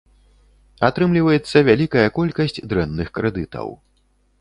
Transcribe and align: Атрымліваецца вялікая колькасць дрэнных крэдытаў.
Атрымліваецца 0.87 1.57
вялікая 1.69 2.07
колькасць 2.19 2.61
дрэнных 2.75 3.07
крэдытаў. 3.19 3.67